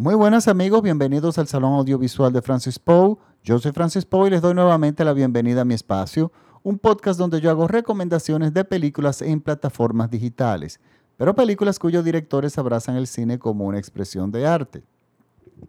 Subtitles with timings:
[0.00, 3.18] Muy buenas amigos, bienvenidos al Salón Audiovisual de Francis Poe.
[3.44, 7.18] Yo soy Francis Poe y les doy nuevamente la bienvenida a mi espacio, un podcast
[7.18, 10.80] donde yo hago recomendaciones de películas en plataformas digitales,
[11.18, 14.82] pero películas cuyos directores abrazan el cine como una expresión de arte.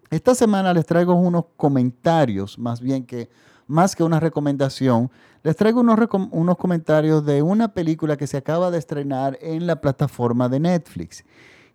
[0.09, 3.29] Esta semana les traigo unos comentarios, más bien que
[3.67, 5.11] más que una recomendación,
[5.43, 5.99] les traigo unos,
[6.31, 11.25] unos comentarios de una película que se acaba de estrenar en la plataforma de Netflix.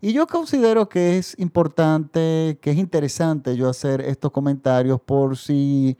[0.01, 5.97] Y yo considero que es importante, que es interesante yo hacer estos comentarios por si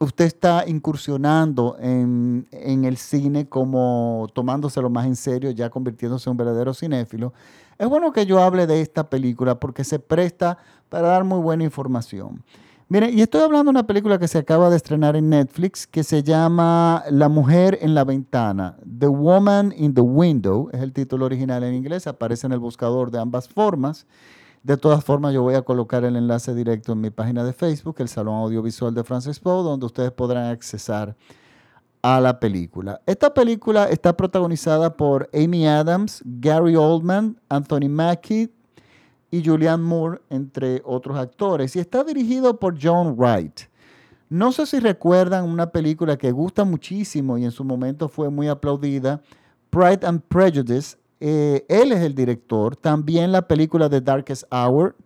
[0.00, 6.36] usted está incursionando en, el cine como tomándoselo más en serio, ya convirtiéndose en un
[6.36, 7.32] verdadero cinéfilo.
[7.78, 11.64] Es bueno que yo hable de esta película porque se presta para dar muy buena
[11.64, 12.42] información.
[12.88, 16.04] Miren, y estoy hablando de una película que se acaba de estrenar en Netflix que
[16.04, 18.76] se llama La mujer en la ventana.
[19.00, 23.10] The Woman in the Window es el título original en inglés, aparece en el buscador
[23.10, 24.06] de ambas formas.
[24.62, 27.96] De todas formas, yo voy a colocar el enlace directo en mi página de Facebook,
[27.98, 31.16] el Salón Audiovisual de Francis Poe, donde ustedes podrán accesar
[32.02, 33.00] a la película.
[33.04, 38.48] Esta película está protagonizada por Amy Adams, Gary Oldman, Anthony Mackie,
[39.36, 41.76] y Julianne Moore, entre otros actores.
[41.76, 43.60] Y está dirigido por John Wright.
[44.28, 48.48] No sé si recuerdan una película que gusta muchísimo y en su momento fue muy
[48.48, 49.22] aplaudida,
[49.70, 50.96] Pride and Prejudice.
[51.20, 52.76] Eh, él es el director.
[52.76, 54.96] También la película The Darkest Hour,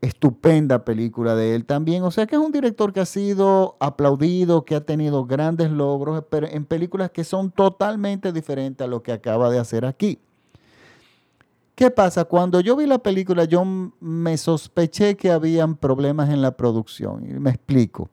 [0.00, 2.02] estupenda película de él también.
[2.02, 6.24] O sea que es un director que ha sido aplaudido, que ha tenido grandes logros,
[6.28, 10.18] pero en películas que son totalmente diferentes a lo que acaba de hacer aquí.
[11.74, 12.24] ¿Qué pasa?
[12.26, 17.24] Cuando yo vi la película, yo me sospeché que habían problemas en la producción.
[17.24, 18.10] Y me explico.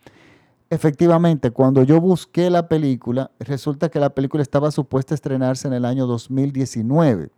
[0.69, 5.73] Efectivamente, cuando yo busqué la película, resulta que la película estaba supuesta a estrenarse en
[5.73, 7.29] el año 2019.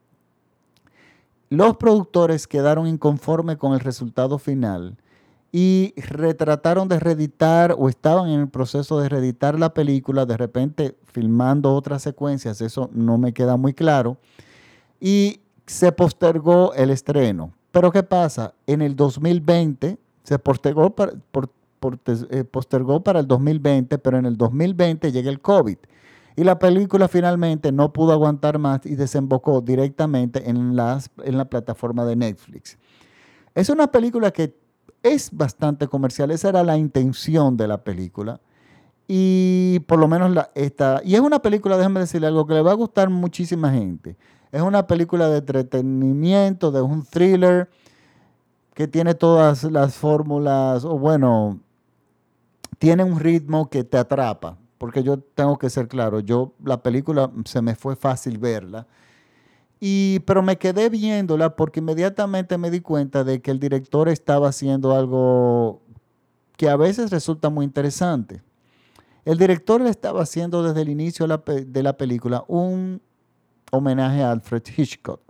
[1.49, 4.97] Los productores quedaron inconformes con el resultado final
[5.52, 10.97] y retrataron de reeditar o estaban en el proceso de reeditar la película, de repente
[11.05, 14.17] filmando otras secuencias, eso no me queda muy claro.
[14.99, 17.54] Y se postergó el estreno.
[17.71, 18.54] Pero ¿qué pasa?
[18.67, 25.11] En el 2020 se postergó para, eh, postergó para el 2020, pero en el 2020
[25.14, 25.77] llega el COVID.
[26.36, 32.05] Y la película finalmente no pudo aguantar más y desembocó directamente en, en la plataforma
[32.05, 32.77] de Netflix.
[33.55, 34.54] Es una película que
[35.04, 38.42] es bastante comercial, esa era la intención de la película.
[39.08, 42.61] Y por lo menos la, esta, y es una película, déjame decirle algo, que le
[42.61, 44.17] va a gustar muchísima gente.
[44.52, 47.70] Es una película de entretenimiento, de un thriller
[48.73, 51.60] que tiene todas las fórmulas, o bueno,
[52.78, 57.32] tiene un ritmo que te atrapa, porque yo tengo que ser claro, yo la película
[57.45, 58.88] se me fue fácil verla,
[59.80, 64.50] y, pero me quedé viéndola porque inmediatamente me di cuenta de que el director estaba
[64.50, 65.82] haciendo algo
[66.56, 68.44] que a veces resulta muy interesante.
[69.26, 73.02] El director le estaba haciendo desde el inicio de la película un
[73.71, 75.21] homenaje a Alfred Hitchcock.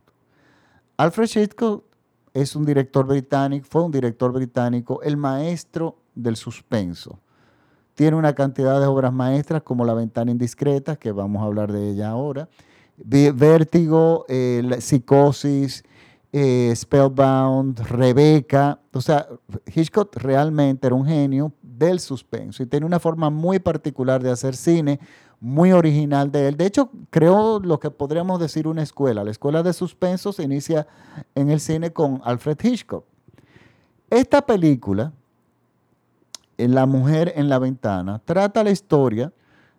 [0.97, 1.85] Alfred Hitchcock
[2.33, 7.19] es un director británico, fue un director británico, el maestro del suspenso.
[7.95, 11.89] Tiene una cantidad de obras maestras como La ventana indiscreta, que vamos a hablar de
[11.89, 12.49] ella ahora,
[12.97, 14.25] Vértigo,
[14.79, 15.83] Psicosis,
[16.31, 18.79] eh, Spellbound, Rebeca.
[18.93, 19.27] O sea,
[19.73, 24.55] Hitchcock realmente era un genio del suspenso y tiene una forma muy particular de hacer
[24.55, 24.99] cine,
[25.41, 26.55] muy original de él.
[26.55, 29.23] De hecho, creo lo que podríamos decir una escuela.
[29.23, 30.87] La escuela de suspenso se inicia
[31.35, 33.03] en el cine con Alfred Hitchcock.
[34.09, 35.11] Esta película,
[36.57, 39.33] La mujer en la ventana, trata la historia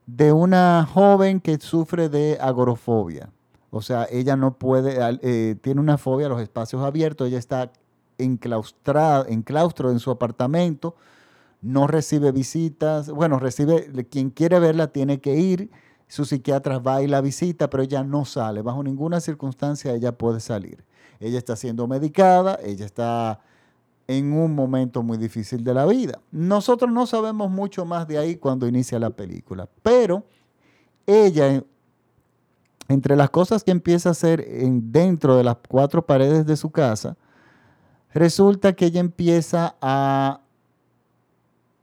[0.04, 3.30] de una joven que sufre de agorofobia.
[3.70, 7.70] O sea, ella no puede, eh, tiene una fobia a los espacios abiertos, ella está
[8.18, 10.96] enclaustrada, en claustro en su apartamento,
[11.62, 15.70] no recibe visitas, bueno, recibe, quien quiere verla tiene que ir,
[16.08, 20.40] su psiquiatra va y la visita, pero ella no sale, bajo ninguna circunstancia ella puede
[20.40, 20.84] salir.
[21.20, 23.40] Ella está siendo medicada, ella está
[24.08, 26.20] en un momento muy difícil de la vida.
[26.32, 30.24] Nosotros no sabemos mucho más de ahí cuando inicia la película, pero
[31.06, 31.62] ella,
[32.88, 36.70] entre las cosas que empieza a hacer en, dentro de las cuatro paredes de su
[36.70, 37.16] casa,
[38.12, 40.40] resulta que ella empieza a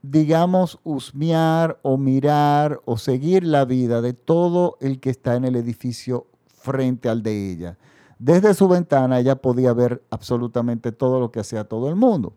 [0.02, 5.56] digamos, husmear o mirar o seguir la vida de todo el que está en el
[5.56, 7.78] edificio frente al de ella.
[8.18, 12.34] Desde su ventana ella podía ver absolutamente todo lo que hacía todo el mundo.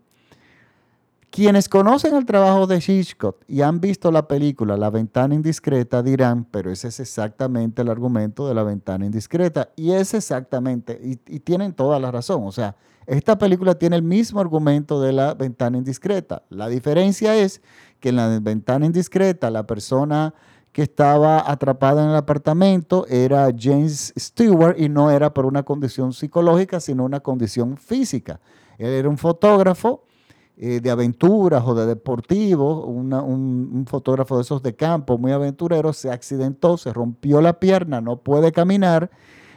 [1.33, 6.45] Quienes conocen el trabajo de Hitchcock y han visto la película La ventana indiscreta dirán,
[6.45, 9.69] pero ese es exactamente el argumento de La ventana indiscreta.
[9.75, 12.44] Y es exactamente, y, tienen toda la razón.
[12.45, 12.75] O sea,
[13.07, 16.44] esta película tiene el mismo argumento de La ventana indiscreta.
[16.51, 17.63] La diferencia es
[18.00, 20.35] que en La ventana indiscreta la persona
[20.71, 26.13] que estaba atrapada en el apartamento era James Stewart y no era por una condición
[26.13, 28.39] psicológica, sino una condición física.
[28.77, 30.03] Él era un fotógrafo
[30.55, 36.11] eh, de aventuras o de deportivos, un, fotógrafo de esos de campo muy aventurero, se
[36.11, 39.09] accidentó, se rompió la pierna, no puede caminar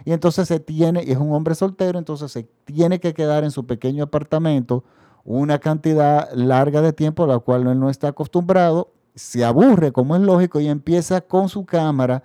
[0.07, 3.51] y entonces se tiene, y es un hombre soltero, entonces se tiene que quedar en
[3.51, 4.85] su pequeño apartamento
[5.25, 10.17] una cantidad larga de tiempo a la cual él no está acostumbrado, se aburre como
[10.17, 12.23] es lógico y empieza con su cámara,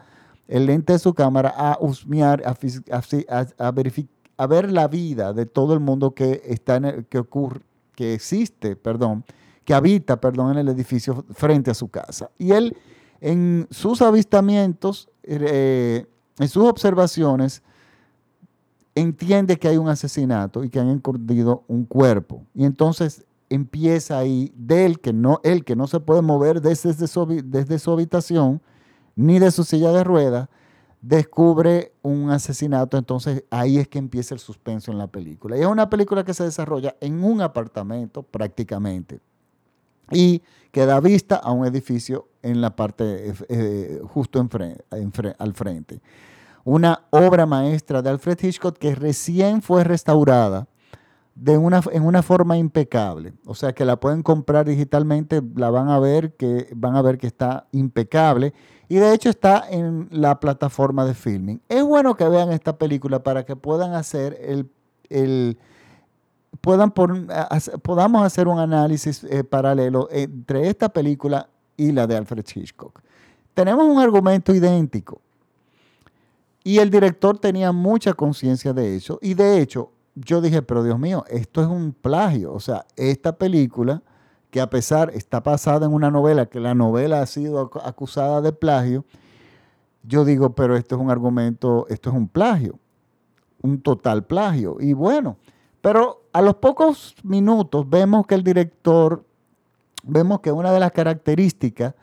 [0.47, 6.13] el lente de su cámara, a husmear, a, ver la vida de todo el mundo
[6.13, 7.61] que, está en que ocurre,
[8.01, 9.23] que existe, perdón,
[9.63, 12.31] que habita, perdón, en el edificio frente a su casa.
[12.39, 12.75] Y él,
[13.19, 16.07] en sus avistamientos, eh,
[16.39, 17.61] en sus observaciones,
[18.95, 22.43] entiende que hay un asesinato y que han escondido un cuerpo.
[22.55, 26.95] Y entonces empieza ahí de él que no, él que no se puede mover desde,
[27.43, 28.63] desde su habitación
[29.15, 30.49] ni de su silla de ruedas,
[31.01, 35.57] descubre un asesinato, entonces ahí es que empieza el suspenso en la película.
[35.57, 39.19] Y es una película que se desarrolla en un apartamento prácticamente
[40.11, 46.01] y que da vista a un edificio en la parte eh, eh, justo al frente.
[46.63, 50.67] Una obra maestra de Alfred Hitchcock que recién fue restaurada
[51.33, 53.33] de una, en una forma impecable.
[53.45, 57.17] O sea que la pueden comprar digitalmente, la van a ver que van a ver
[57.17, 58.53] que está impecable
[58.91, 61.61] y de hecho está en la plataforma de filming.
[61.69, 64.37] Es bueno que vean esta película para que puedan hacer
[65.09, 65.57] el,
[66.59, 71.47] puedan podamos hacer un análisis eh, paralelo entre esta película
[71.77, 72.99] y la de Alfred Hitchcock.
[73.53, 75.21] Tenemos un argumento idéntico.
[76.61, 79.19] Y el director tenía mucha conciencia de eso.
[79.21, 82.51] Y de hecho, yo dije, pero Dios mío, esto es un plagio.
[82.51, 84.03] O sea, esta película,
[84.51, 88.51] que a pesar está basada en una novela, que la novela ha sido acusada de
[88.51, 89.05] plagio,
[90.03, 92.77] yo digo, pero esto es un argumento, esto es un plagio,
[93.61, 94.77] un total plagio.
[94.79, 95.37] Y bueno,
[95.81, 99.23] pero a los pocos minutos vemos que el director,
[100.03, 101.95] vemos que una de las características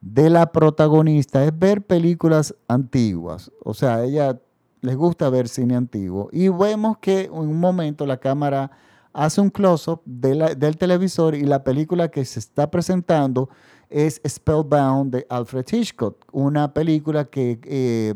[0.00, 3.50] de la protagonista es ver películas antiguas.
[3.64, 4.38] O sea, ella
[4.80, 6.28] les gusta ver cine antiguo.
[6.30, 8.70] Y vemos que en un momento la cámara
[9.16, 13.48] hace un close-up del televisor y la película que se está presentando
[13.88, 18.14] es Spellbound de Alfred Hitchcock, una película que, eh,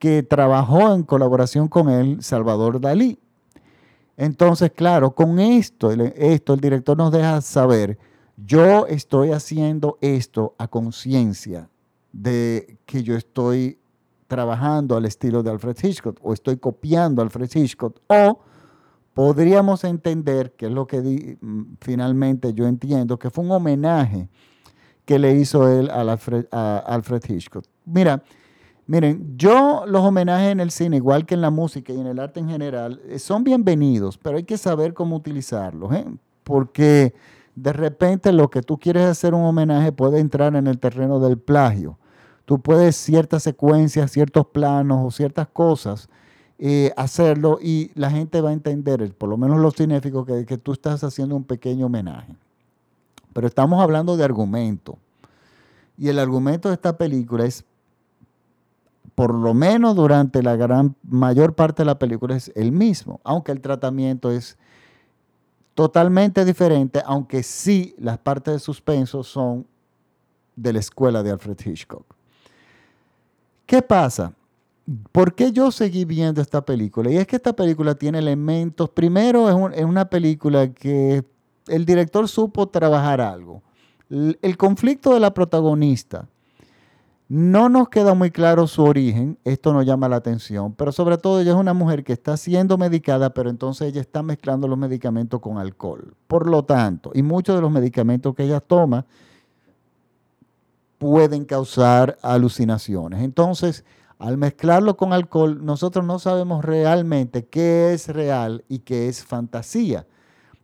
[0.00, 3.18] que trabajó en colaboración con él Salvador Dalí.
[4.16, 7.96] Entonces, claro, con esto, esto el director nos deja saber,
[8.36, 11.70] yo estoy haciendo esto a conciencia
[12.12, 13.78] de que yo estoy
[14.26, 18.40] trabajando al estilo de Alfred Hitchcock o estoy copiando Alfred Hitchcock o
[19.20, 24.30] podríamos entender, que es lo que mm, finalmente yo entiendo, que fue un homenaje
[25.04, 27.66] que le hizo él a Alfred, a Alfred Hitchcock.
[27.84, 28.22] Mira,
[28.86, 32.18] miren, yo los homenajes en el cine, igual que en la música y en el
[32.18, 36.06] arte en general, eh, son bienvenidos, pero hay que saber cómo utilizarlos, ¿eh?
[36.42, 37.12] porque
[37.54, 41.36] de repente lo que tú quieres hacer un homenaje puede entrar en el terreno del
[41.36, 41.98] plagio
[42.46, 46.08] tú puedes ciertas secuencias, ciertos planos o ciertas cosas
[46.62, 50.58] eh, hacerlo y la gente va a entender, por lo menos los cinéficos, que, que
[50.58, 52.36] tú estás haciendo un pequeño homenaje.
[53.32, 54.98] Pero estamos hablando de argumento.
[55.96, 57.64] Y el argumento de esta película es,
[59.14, 63.52] por lo menos durante la gran mayor parte de la película, es el mismo, aunque
[63.52, 64.58] el tratamiento es
[65.74, 69.66] totalmente diferente, aunque sí las partes de suspenso son
[70.56, 72.04] de la escuela de Alfred Hitchcock.
[73.64, 74.34] ¿Qué pasa?
[75.12, 77.10] ¿Por qué yo seguí viendo esta película?
[77.10, 78.90] Y es que esta película tiene elementos.
[78.90, 81.24] Primero, es, una película que
[81.68, 83.62] el director supo trabajar algo.
[84.08, 86.26] El, conflicto de la protagonista.
[87.28, 91.40] No nos queda muy claro su origen, esto nos llama la atención, pero sobre todo
[91.40, 95.38] ella es una mujer que está siendo medicada, pero entonces ella está mezclando los medicamentos
[95.38, 96.14] con alcohol.
[96.26, 99.06] Por lo tanto, y muchos de los medicamentos que ella toma
[100.98, 103.22] pueden causar alucinaciones.
[103.22, 103.84] Entonces,
[104.20, 110.06] al mezclarlo con alcohol, nosotros no sabemos realmente qué es real y qué es fantasía.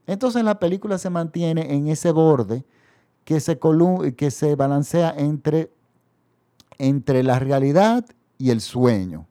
[0.06, 2.66] Entonces la película se mantiene en ese borde
[3.24, 3.58] que se,
[4.14, 5.72] que se balancea entre,
[6.76, 8.04] entre la realidad
[8.36, 9.26] y el sueño.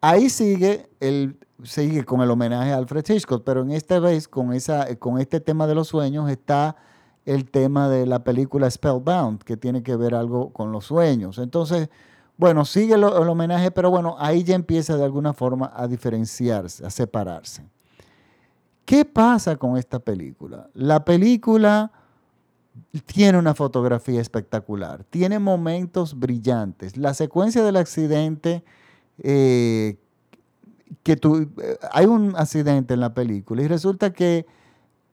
[0.00, 4.52] Ahí sigue el, sigue con el homenaje a Alfred Hitchcock, pero en esta vez con,
[4.52, 6.74] esa, con este tema de los sueños está
[7.24, 11.38] el tema de la película Spellbound, que tiene que ver algo con los sueños.
[11.38, 11.90] Entonces,
[12.36, 16.90] bueno, sigue el, homenaje, pero bueno, ahí ya empieza de alguna forma a diferenciarse, a
[16.90, 17.62] separarse.
[18.84, 20.68] ¿Qué pasa con esta película?
[20.74, 21.90] La película
[23.06, 26.96] tiene una fotografía espectacular, tiene momentos brillantes.
[26.96, 28.62] La secuencia del accidente,
[29.22, 29.96] eh,
[31.02, 34.46] que eh, hay un accidente en la película y resulta que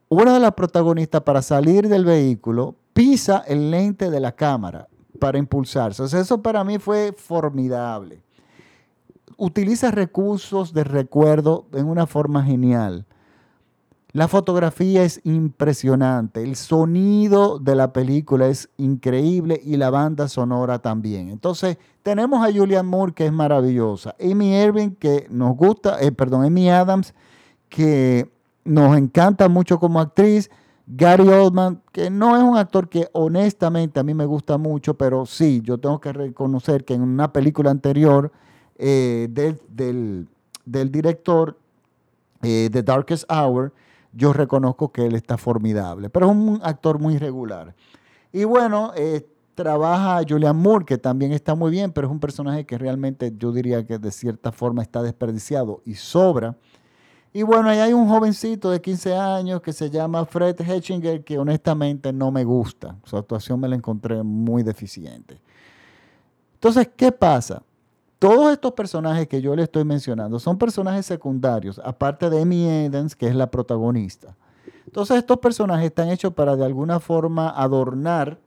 [0.09, 4.87] una de las protagonistas para salir del vehículo pisa el lente de la cámara
[5.23, 6.03] para impulsarse.
[6.03, 8.21] O sea, eso para mí fue formidable.
[9.37, 13.05] Utiliza recursos de recuerdo en una forma genial.
[14.11, 20.79] La fotografía es impresionante, el sonido de la película es increíble y la banda sonora
[20.79, 21.29] también.
[21.29, 26.43] Entonces, tenemos a Julianne Moore que es maravillosa, Amy Irving que nos gusta, eh, perdón,
[26.43, 27.13] Amy Adams
[27.69, 28.29] que
[28.65, 30.51] nos encanta mucho como actriz,
[30.85, 35.25] Gary Oldman que no es un actor que honestamente a mí me gusta mucho, pero
[35.25, 38.31] sí, yo tengo que reconocer que en una película anterior
[38.75, 40.27] eh, del,
[40.65, 41.57] director
[42.41, 43.73] eh, The Darkest Hour,
[44.11, 47.73] yo reconozco que él está formidable, pero es un actor muy regular.
[48.31, 52.65] Y bueno, eh, trabaja Julian Moore, que también está muy bien, pero es un personaje
[52.65, 56.57] que realmente yo diría que de cierta forma está desperdiciado y sobra.
[57.35, 61.39] Y bueno, ahí hay un jovencito de 15 años que se llama Fred Hetchinger, que
[61.39, 62.95] honestamente no me gusta.
[63.05, 65.41] Su actuación me la encontré muy deficiente.
[66.53, 67.63] Entonces, ¿qué pasa?
[68.19, 73.15] Todos estos personajes que yo le estoy mencionando son personajes secundarios, aparte de Amy Adams,
[73.15, 74.35] que es la protagonista.
[74.85, 78.37] Entonces estos personajes están hechos para de alguna forma adornar.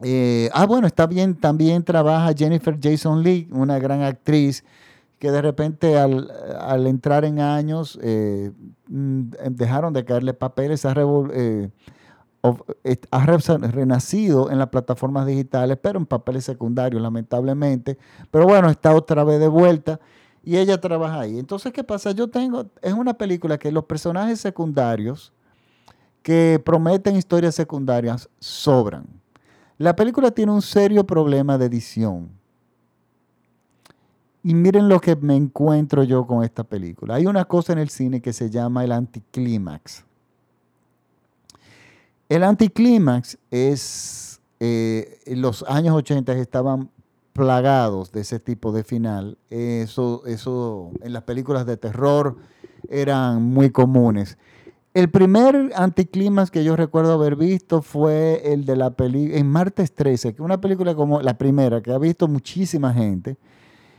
[0.00, 4.64] Eh, ah, bueno, está bien, también trabaja Jennifer Jason Leigh, una gran actriz
[5.18, 8.52] que de repente al, entrar en años eh,
[8.88, 10.94] mm, dejaron de caerle papeles, a
[11.32, 11.70] eh,
[13.10, 17.98] ha renacido en las plataformas digitales, pero en papeles secundarios, lamentablemente.
[18.30, 19.98] Pero bueno, está otra vez de vuelta
[20.42, 21.38] y ella trabaja ahí.
[21.38, 22.12] Entonces, ¿qué pasa?
[22.12, 25.32] Yo tengo, es una película que los personajes secundarios
[26.22, 29.06] que prometen historias secundarias sobran.
[29.78, 32.37] La película tiene un serio problema de edición.
[34.42, 37.16] Y miren lo que me encuentro yo con esta película.
[37.16, 40.04] Hay una cosa en el cine que se llama el anticlímax.
[42.28, 46.90] El anticlímax es, eh, en los años 80 estaban
[47.32, 49.38] plagados de ese tipo de final.
[49.48, 52.36] Eso, eso en las películas de terror
[52.88, 54.38] eran muy comunes.
[54.94, 59.94] El primer anticlímax que yo recuerdo haber visto fue el de la película en Martes
[59.94, 63.36] 13, que una película como la primera que ha visto muchísima gente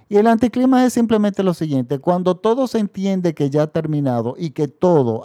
[0.09, 4.33] y el anticlima es simplemente lo siguiente, cuando todo se entiende que ya ha terminado
[4.37, 5.23] y que todo,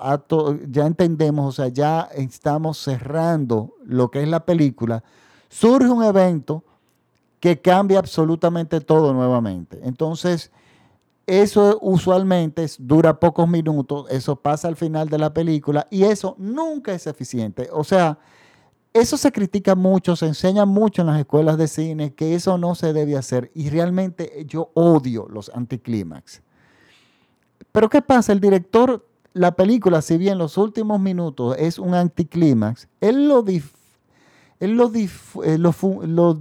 [0.69, 5.03] ya entendemos, o sea, ya estamos cerrando lo que es la película,
[5.49, 6.65] surge un evento
[7.41, 9.81] que cambia absolutamente todo nuevamente.
[9.85, 10.53] Entonces,
[11.27, 16.93] eso usualmente dura pocos minutos, eso pasa al final de la película y eso nunca
[16.93, 17.71] es eficiente.
[17.73, 18.19] O sea,
[18.95, 22.77] eso se critica mucho, se enseña mucho en las escuelas de cine, que eso no
[22.77, 23.51] se debe hacer.
[23.53, 26.43] Y realmente yo odio los anticlímax.
[27.73, 28.33] Pero ¿qué pasa?
[28.33, 33.45] El director, la película, si bien los últimos minutos es un anticlímax, él lo,
[34.61, 34.93] él lo,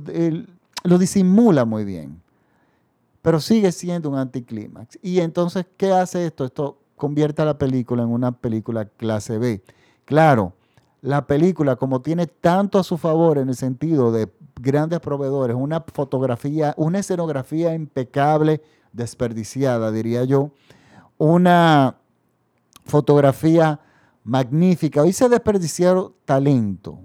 [0.09, 0.45] eh,
[0.83, 2.21] lo disimula muy bien.
[3.23, 4.99] Pero sigue siendo un anticlímax.
[5.01, 6.45] Y entonces, ¿qué hace esto?
[6.45, 9.63] Esto convierte a la película en una película clase B.
[10.05, 10.53] Claro,
[11.03, 15.83] la película, como tiene tanto a su favor en el sentido de grandes proveedores, una
[15.93, 18.61] fotografía, una escenografía impecable,
[18.93, 20.51] desperdiciada, diría yo,
[21.17, 21.97] una
[22.85, 23.81] fotografía
[24.23, 25.01] magnífica.
[25.01, 26.99] Hoy se desperdiciaron talento,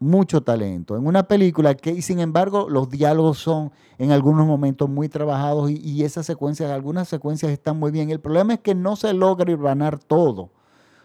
[0.00, 5.08] mucho talento, en una película que, sin embargo, los diálogos son en algunos momentos muy
[5.08, 8.10] trabajados y, y esas secuencias, algunas secuencias están muy bien.
[8.10, 10.50] El problema es que no se logra irvanar todo.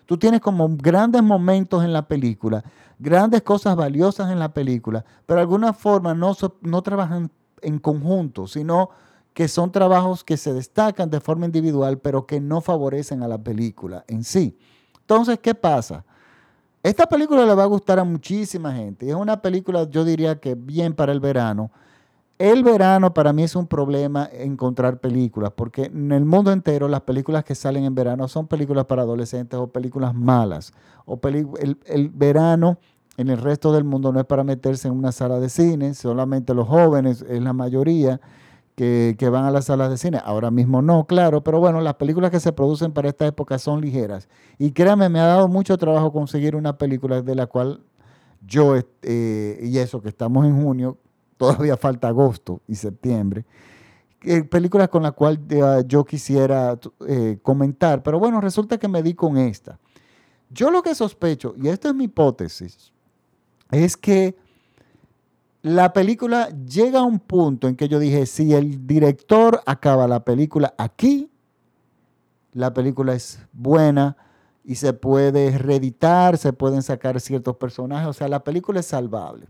[0.10, 2.63] Tú tienes como grandes momentos en la película,
[2.98, 7.30] grandes cosas valiosas en la película, pero de alguna forma no, no trabajan
[7.62, 8.89] en conjunto, sino
[9.36, 13.38] que son trabajos que se destacan de forma individual, pero que no favorecen a la
[13.38, 14.58] película en sí.
[15.00, 16.04] Entonces, ¿qué pasa?
[16.82, 19.08] Esta película le va a gustar a muchísima gente.
[19.08, 21.70] Es una película, yo diría que bien para el verano,
[22.39, 27.01] el verano para mí es un problema encontrar películas, porque en el mundo entero las
[27.01, 30.72] películas que salen en verano son películas para adolescentes o películas malas.
[31.05, 32.79] O el, verano
[33.17, 36.53] en el resto del mundo no es para meterse en una sala de cine, solamente
[36.53, 38.22] los jóvenes es la mayoría
[38.75, 40.22] que, que, van a las salas de cine.
[40.24, 43.81] Ahora mismo no, claro, pero bueno, las películas que se producen para esta época son
[43.81, 44.29] ligeras.
[44.58, 47.81] Y créanme, me ha dado mucho trabajo conseguir una película de la cual
[48.48, 50.98] yo, eh, y eso que estamos en junio,
[51.39, 53.46] todavía falta agosto y septiembre,
[54.24, 56.77] eh, películas con las cuales uh, yo quisiera
[57.08, 59.79] eh, comentar, pero bueno, resulta que me di con esta.
[60.50, 62.91] Yo lo que sospecho, y esta es mi hipótesis,
[63.72, 64.36] es que
[65.62, 70.25] la película llega a un punto en que yo dije, si el director acaba la
[70.25, 71.31] película aquí,
[72.51, 74.17] la película es buena
[74.65, 79.48] y se puede reeditar, se pueden sacar ciertos personajes, o sea, la película es salvable.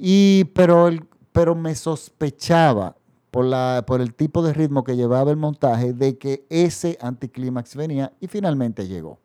[0.00, 0.88] Y, pero,
[1.32, 2.96] pero me sospechaba
[3.30, 7.74] por, la, por el tipo de ritmo que llevaba el montaje de que ese anticlímax
[7.74, 9.18] venía y finalmente llegó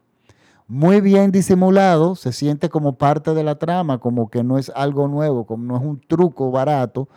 [0.67, 5.07] muy bien disimulado, se siente como parte de la trama, como que no es algo
[5.07, 7.07] nuevo, como no es un truco barato,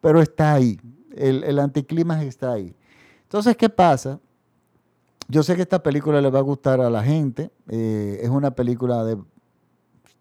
[0.00, 0.80] pero está ahí,
[1.14, 2.74] el, el anticlímax está ahí.
[3.24, 4.20] Entonces, ¿qué pasa?
[5.28, 8.52] Yo sé que esta película le va a gustar a la gente, eh, es una
[8.52, 9.18] película de,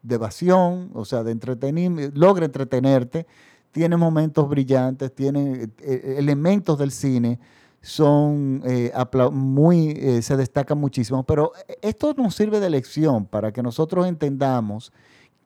[0.01, 3.27] de evasión, o sea, de entretenimiento, logra entretenerte,
[3.71, 7.39] tiene momentos brillantes, tiene eh, elementos del cine,
[7.81, 8.91] son eh,
[9.31, 14.93] muy, eh, se destacan muchísimo, pero esto nos sirve de lección para que nosotros entendamos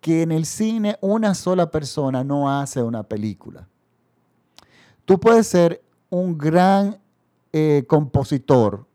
[0.02, 3.68] que en el cine una sola persona no hace una película.
[5.06, 7.00] Tú puedes ser un gran
[7.54, 8.86] eh, compositor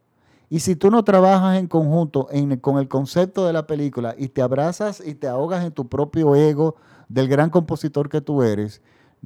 [0.50, 2.28] y si tú no trabajas en conjunto
[2.60, 6.34] con el concepto de la película y te abrazas y te ahogas en tu propio
[6.34, 6.74] ego
[7.08, 8.82] del gran compositor que tú eres,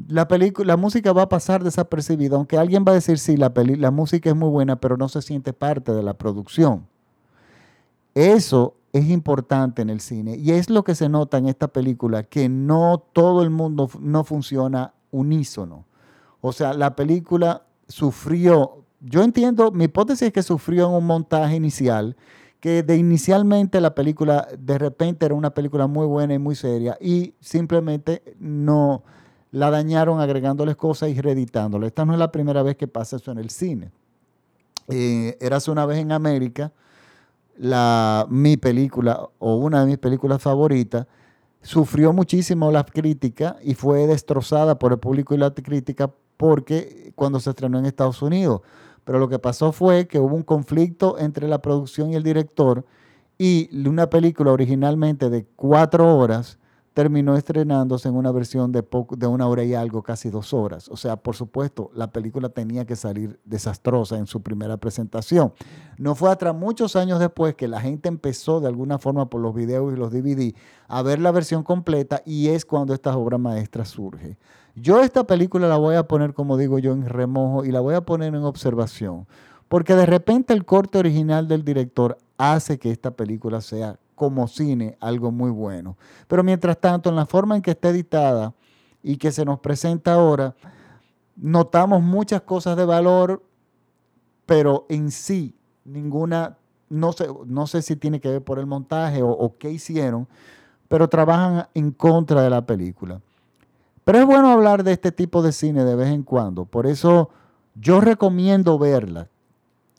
[0.06, 0.28] la,
[0.64, 4.28] la música va a pasar desapercibida, aunque alguien va a decir, sí, la, la música
[4.28, 6.86] es muy buena, pero no se siente parte de la producción.
[8.14, 12.24] Eso es importante en el cine y es lo que se nota en esta película,
[12.24, 15.86] que no todo el mundo no funciona unísono.
[16.42, 21.56] O sea, la película sufrió, yo entiendo, mi hipótesis es que sufrió en un montaje
[21.56, 22.16] inicial,
[22.60, 26.96] que de inicialmente la película de repente era una película muy buena y muy seria
[26.98, 29.02] y simplemente no,
[29.52, 31.86] la dañaron agregándoles cosas y reeditándola.
[31.86, 33.90] Esta no es la primera vez que pasa eso en el cine.
[34.88, 36.72] Eh, hace una vez en América,
[37.58, 41.06] la, mi película o una de mis películas favoritas
[41.60, 47.40] sufrió muchísimo la crítica y fue destrozada por el público y la crítica porque cuando
[47.40, 48.62] se estrenó en Estados Unidos.
[49.04, 52.84] Pero lo que pasó fue que hubo un conflicto entre la producción y el director
[53.38, 56.58] y una película originalmente de cuatro horas
[56.94, 60.88] terminó estrenándose en una versión de, poco, de una hora y algo, casi dos horas.
[60.88, 65.52] O sea, por supuesto, la película tenía que salir desastrosa en su primera presentación.
[65.98, 69.52] No fue hasta muchos años después que la gente empezó de alguna forma por los
[69.54, 70.54] videos y los DVD
[70.86, 74.38] a ver la versión completa y es cuando esta obra maestra surge.
[74.76, 77.94] Yo esta película la voy a poner, como digo yo, en remojo y la voy
[77.94, 79.26] a poner en observación,
[79.68, 84.96] porque de repente el corte original del director hace que esta película sea como cine
[85.00, 85.96] algo muy bueno.
[86.26, 88.52] Pero mientras tanto, en la forma en que está editada
[89.02, 90.56] y que se nos presenta ahora,
[91.36, 93.44] notamos muchas cosas de valor,
[94.44, 96.58] pero en sí ninguna,
[96.88, 100.26] no sé, no sé si tiene que ver por el montaje o, o qué hicieron,
[100.88, 103.20] pero trabajan en contra de la película.
[104.04, 107.30] Pero es bueno hablar de este tipo de cine de vez en cuando, por eso
[107.74, 109.28] yo recomiendo verla.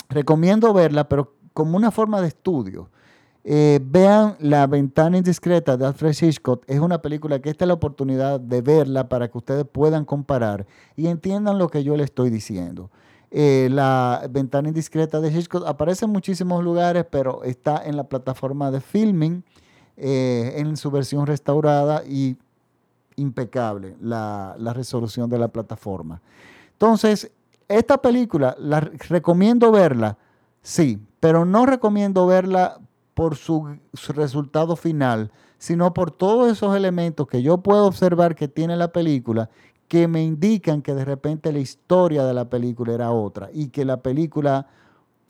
[0.09, 2.89] Recomiendo verla, pero como una forma de estudio.
[3.47, 6.63] Eh, vean La ventana indiscreta de Alfred Hitchcock.
[6.67, 10.65] Es una película que esta es la oportunidad de verla para que ustedes puedan comparar
[10.95, 12.89] y entiendan lo que yo les estoy diciendo.
[13.29, 18.71] Eh, la ventana indiscreta de Hitchcock aparece en muchísimos lugares, pero está en la plataforma
[18.71, 19.43] de filming
[19.97, 22.37] eh, en su versión restaurada y
[23.15, 26.21] impecable la, la resolución de la plataforma.
[26.73, 27.31] Entonces,
[27.67, 30.17] esta película, la recomiendo verla,
[30.61, 32.79] sí, pero no recomiendo verla
[33.15, 38.75] por su, resultado final, sino por todos esos elementos que yo puedo observar que tiene
[38.75, 39.49] la película
[39.87, 43.85] que me indican que de repente la historia de la película era otra y que
[43.85, 44.67] la película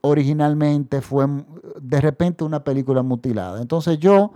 [0.02, 1.28] originalmente fue
[1.82, 3.62] de repente una película mutilada.
[3.62, 4.32] Entonces yo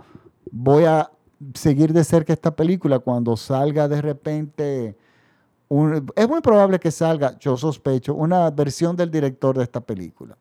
[0.52, 1.10] voy a
[1.54, 4.96] seguir de cerca esta película cuando salga de repente,
[6.16, 10.36] es muy probable que salga, yo sospecho, una versión del director de esta película.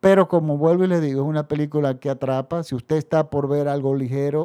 [0.00, 2.62] Pero como vuelvo y le digo, es una película que atrapa.
[2.62, 4.42] Si usted está por ver algo ligero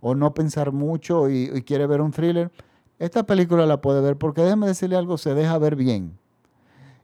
[0.00, 2.50] o, no pensar mucho y, quiere ver un thriller,
[2.98, 6.18] esta película la puede ver porque déjeme decirle algo, se deja ver bien.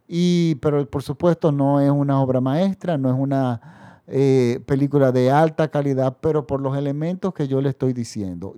[0.09, 5.31] Y, pero por supuesto no es una obra maestra, no es una eh, película de
[5.31, 8.57] alta calidad, pero por los elementos que yo le estoy diciendo.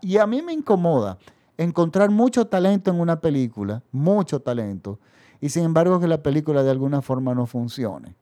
[0.00, 1.18] y a mí me incomoda
[1.56, 4.98] encontrar mucho talento en una película, mucho talento,
[5.40, 8.14] y sin embargo que la película de alguna forma no funcione.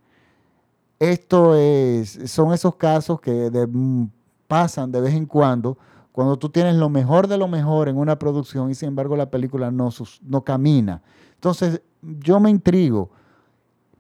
[0.99, 4.07] Esto es, son esos casos que mm,
[4.49, 5.77] pasan de vez en cuando,
[6.11, 9.31] cuando tú tienes lo mejor de lo mejor en una producción y sin embargo la
[9.31, 9.91] película no,
[10.23, 11.03] no camina.
[11.35, 13.11] Entonces yo me intrigo,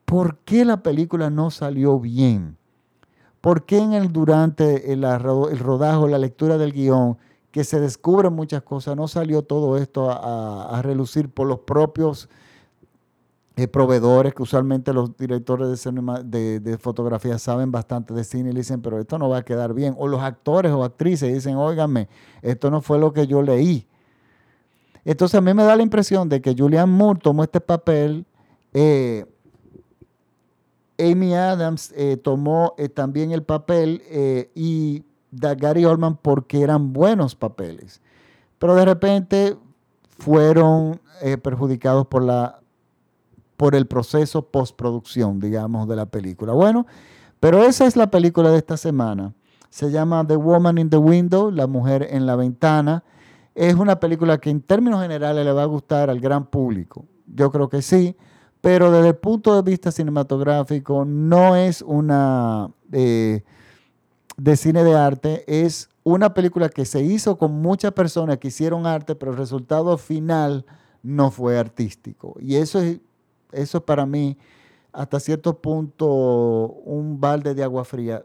[0.07, 2.57] ¿por qué la película no salió bien?
[3.42, 7.19] ¿Por qué en el, durante el, el rodaje, la lectura del guion,
[7.57, 12.29] que se descubren muchas cosas, no salió todo esto a, relucir por los propios
[13.57, 15.83] eh, proveedores, que usualmente los directores
[16.25, 19.95] de, fotografía saben bastante de cine y dicen, pero esto no va a quedar bien.
[19.97, 22.09] O los actores o actrices dicen, óigame,
[22.42, 23.87] esto no fue lo que yo leí.
[25.07, 28.27] Entonces a mí me da la impresión de que Julian Moore tomó este papel
[28.75, 29.25] eh,
[30.99, 37.35] Amy Adams eh, tomó eh, también el papel eh, y Gary Oldman porque eran buenos
[37.35, 38.01] papeles.
[38.59, 39.57] Pero de repente
[40.19, 41.01] fueron
[41.43, 42.61] perjudicados por, la,
[43.57, 46.55] por el proceso postproducción, digamos, de la película.
[46.55, 46.87] Bueno,
[47.39, 49.35] pero esa es la película de esta semana.
[49.69, 53.05] Se llama The Woman in the Window, La Mujer en la Ventana.
[53.55, 57.05] Es una película que en términos generales le va a gustar al gran público.
[57.27, 58.17] Yo creo que sí
[58.66, 63.44] pero desde el punto de vista cinematográfico no es una eh,
[64.37, 68.85] de cine de arte, es una película que se hizo con muchas personas que hicieron
[68.85, 70.66] arte, pero el resultado final
[71.05, 72.35] no fue artístico.
[72.40, 72.98] Y eso es,
[73.52, 74.37] eso para mí,
[74.92, 78.24] hasta cierto punto, un balde de agua fría.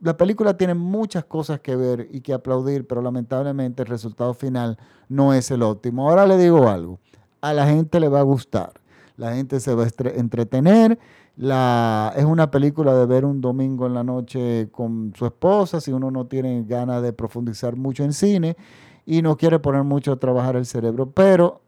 [0.00, 4.78] La película tiene muchas cosas que ver y que aplaudir, pero lamentablemente el resultado final
[5.08, 6.08] no es el óptimo.
[6.08, 7.00] Ahora le digo algo,
[7.40, 8.85] a la gente le va a gustar
[9.16, 10.98] la gente se va a entretener.
[11.36, 15.92] La, es una película de ver un domingo en la noche con su esposa, si
[15.92, 18.56] uno no tiene ganas de profundizar mucho en cine
[19.04, 21.10] y no quiere poner mucho a trabajar el cerebro.
[21.10, 21.60] Pero,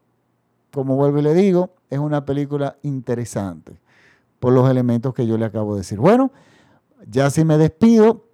[0.72, 3.80] como vuelvo y le digo, es una película interesante
[4.40, 5.98] por los elementos que yo le acabo de decir.
[5.98, 6.32] Bueno,
[7.06, 8.27] ya si me despido,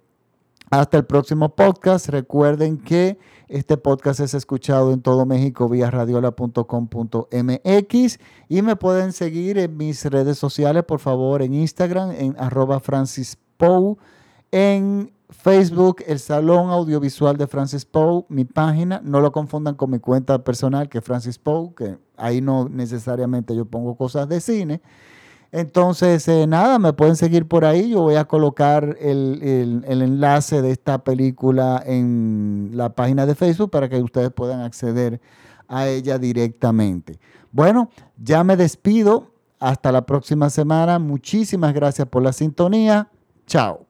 [0.79, 2.09] hasta el próximo podcast.
[2.09, 9.57] Recuerden que este podcast es escuchado en todo México vía radiola.com.mx y me pueden seguir
[9.57, 13.37] en mis redes sociales, por favor, en Instagram, en arroba Francis
[14.51, 19.01] en Facebook, el Salón Audiovisual de Francis Poe, mi página.
[19.03, 23.55] No lo confundan con mi cuenta personal, que es Francis Poe, que ahí no necesariamente
[23.55, 24.81] yo pongo cosas de cine.
[25.55, 27.91] Entonces, eh, nada, me pueden seguir por ahí.
[27.91, 33.87] Yo voy a colocar el, enlace de esta película en la página de Facebook para
[33.87, 35.21] que ustedes puedan acceder
[35.69, 37.21] a ella directamente.
[37.53, 37.89] Bueno,
[38.21, 39.31] ya me despido.
[39.57, 40.99] Hasta la próxima semana.
[40.99, 43.07] Muchísimas gracias por la sintonía.
[43.47, 43.84] Chao.